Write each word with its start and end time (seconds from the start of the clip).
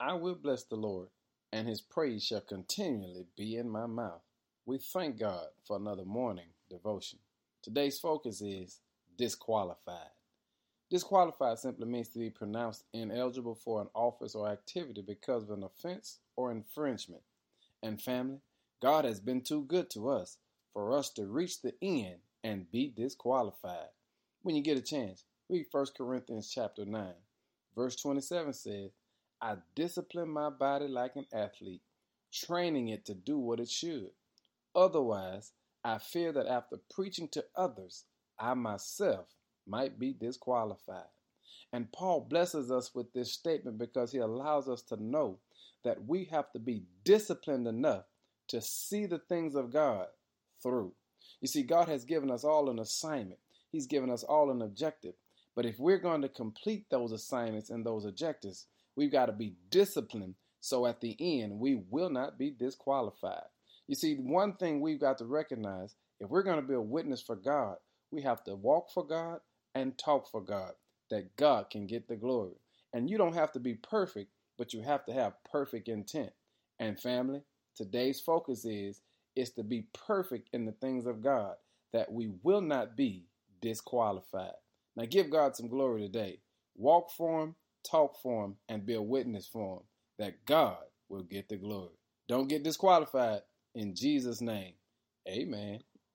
I 0.00 0.14
will 0.14 0.36
bless 0.36 0.62
the 0.62 0.76
Lord, 0.76 1.08
and 1.52 1.66
his 1.66 1.80
praise 1.80 2.24
shall 2.24 2.40
continually 2.40 3.26
be 3.36 3.56
in 3.56 3.68
my 3.68 3.86
mouth. 3.86 4.22
We 4.64 4.78
thank 4.78 5.18
God 5.18 5.46
for 5.66 5.76
another 5.76 6.04
morning 6.04 6.50
devotion. 6.70 7.18
Today's 7.62 7.98
focus 7.98 8.40
is 8.40 8.78
disqualified. 9.16 10.12
Disqualified 10.88 11.58
simply 11.58 11.86
means 11.86 12.10
to 12.10 12.20
be 12.20 12.30
pronounced 12.30 12.84
ineligible 12.92 13.56
for 13.56 13.80
an 13.80 13.88
office 13.92 14.36
or 14.36 14.48
activity 14.48 15.02
because 15.02 15.42
of 15.42 15.50
an 15.50 15.64
offense 15.64 16.20
or 16.36 16.52
infringement. 16.52 17.22
And 17.82 18.00
family, 18.00 18.38
God 18.80 19.04
has 19.04 19.18
been 19.18 19.40
too 19.40 19.64
good 19.64 19.90
to 19.90 20.10
us 20.10 20.38
for 20.72 20.96
us 20.96 21.10
to 21.10 21.26
reach 21.26 21.60
the 21.60 21.74
end 21.82 22.18
and 22.44 22.70
be 22.70 22.92
disqualified. 22.96 23.88
When 24.42 24.54
you 24.54 24.62
get 24.62 24.78
a 24.78 24.82
chance, 24.82 25.24
read 25.48 25.66
1 25.72 25.86
Corinthians 25.96 26.48
chapter 26.54 26.84
9. 26.84 27.12
Verse 27.74 27.96
27 27.96 28.52
says, 28.52 28.90
I 29.40 29.56
discipline 29.74 30.28
my 30.28 30.50
body 30.50 30.88
like 30.88 31.16
an 31.16 31.26
athlete, 31.32 31.82
training 32.32 32.88
it 32.88 33.04
to 33.06 33.14
do 33.14 33.38
what 33.38 33.60
it 33.60 33.68
should. 33.70 34.10
Otherwise, 34.74 35.52
I 35.84 35.98
fear 35.98 36.32
that 36.32 36.46
after 36.46 36.78
preaching 36.92 37.28
to 37.28 37.44
others, 37.54 38.04
I 38.38 38.54
myself 38.54 39.26
might 39.66 39.98
be 39.98 40.12
disqualified. 40.12 41.06
And 41.72 41.92
Paul 41.92 42.26
blesses 42.28 42.70
us 42.70 42.94
with 42.94 43.12
this 43.12 43.32
statement 43.32 43.78
because 43.78 44.12
he 44.12 44.18
allows 44.18 44.68
us 44.68 44.82
to 44.82 45.02
know 45.02 45.38
that 45.84 46.06
we 46.06 46.24
have 46.26 46.50
to 46.52 46.58
be 46.58 46.82
disciplined 47.04 47.66
enough 47.66 48.04
to 48.48 48.60
see 48.60 49.06
the 49.06 49.18
things 49.18 49.54
of 49.54 49.72
God 49.72 50.06
through. 50.62 50.92
You 51.40 51.48
see, 51.48 51.62
God 51.62 51.88
has 51.88 52.04
given 52.04 52.30
us 52.30 52.44
all 52.44 52.70
an 52.70 52.78
assignment, 52.78 53.40
He's 53.70 53.86
given 53.86 54.10
us 54.10 54.24
all 54.24 54.50
an 54.50 54.62
objective. 54.62 55.14
But 55.54 55.66
if 55.66 55.78
we're 55.78 55.98
going 55.98 56.22
to 56.22 56.28
complete 56.28 56.86
those 56.88 57.12
assignments 57.12 57.70
and 57.70 57.84
those 57.84 58.04
objectives, 58.04 58.66
we've 58.98 59.12
got 59.12 59.26
to 59.26 59.32
be 59.32 59.54
disciplined 59.70 60.34
so 60.60 60.86
at 60.86 61.00
the 61.00 61.16
end 61.20 61.58
we 61.58 61.82
will 61.90 62.10
not 62.10 62.38
be 62.38 62.50
disqualified. 62.50 63.44
You 63.86 63.94
see, 63.94 64.16
one 64.16 64.54
thing 64.54 64.80
we've 64.80 65.00
got 65.00 65.18
to 65.18 65.24
recognize 65.24 65.94
if 66.20 66.28
we're 66.28 66.42
going 66.42 66.60
to 66.60 66.66
be 66.66 66.74
a 66.74 66.80
witness 66.80 67.22
for 67.22 67.36
God, 67.36 67.76
we 68.10 68.22
have 68.22 68.44
to 68.44 68.56
walk 68.56 68.90
for 68.92 69.06
God 69.06 69.38
and 69.74 69.96
talk 69.96 70.28
for 70.30 70.42
God, 70.42 70.72
that 71.10 71.36
God 71.36 71.70
can 71.70 71.86
get 71.86 72.08
the 72.08 72.16
glory. 72.16 72.56
And 72.92 73.08
you 73.08 73.16
don't 73.16 73.34
have 73.34 73.52
to 73.52 73.60
be 73.60 73.74
perfect, 73.74 74.32
but 74.58 74.74
you 74.74 74.82
have 74.82 75.06
to 75.06 75.12
have 75.12 75.44
perfect 75.50 75.88
intent. 75.88 76.32
And 76.80 77.00
family, 77.00 77.42
today's 77.76 78.20
focus 78.20 78.64
is 78.64 79.00
is 79.36 79.52
to 79.52 79.62
be 79.62 79.86
perfect 79.94 80.48
in 80.52 80.66
the 80.66 80.72
things 80.72 81.06
of 81.06 81.22
God, 81.22 81.54
that 81.92 82.10
we 82.10 82.32
will 82.42 82.60
not 82.60 82.96
be 82.96 83.26
disqualified. 83.62 84.54
Now 84.96 85.04
give 85.08 85.30
God 85.30 85.54
some 85.54 85.68
glory 85.68 86.02
today. 86.02 86.40
Walk 86.76 87.12
for 87.16 87.44
him, 87.44 87.54
talk 87.90 88.20
for 88.22 88.44
him, 88.46 88.56
and 88.68 88.86
be 88.86 88.94
a 88.94 89.02
witness 89.02 89.48
for 89.48 89.78
him, 89.78 89.82
that 90.18 90.44
God 90.46 90.78
will 91.08 91.24
get 91.24 91.48
the 91.48 91.56
glory. 91.56 91.94
Don't 92.28 92.48
get 92.48 92.64
disqualified 92.64 93.42
in 93.74 93.94
Jesus' 93.94 94.40
name. 94.40 94.74
Amen. 95.28 95.80